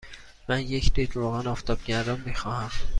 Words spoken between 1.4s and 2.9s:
آفتابگردان می خواهم.